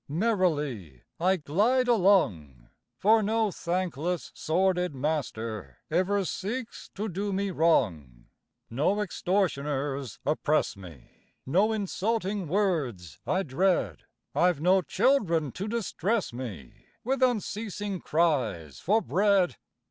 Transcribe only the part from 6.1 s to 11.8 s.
seeks to do me wrong: No extortioners oppress me, No